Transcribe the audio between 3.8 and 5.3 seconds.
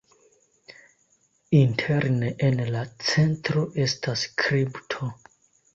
estas kripto.